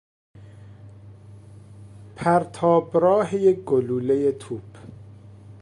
[2.15, 4.63] پرتابراه یک گلولهی توپ